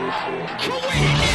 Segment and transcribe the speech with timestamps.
[0.00, 1.30] Kuwait!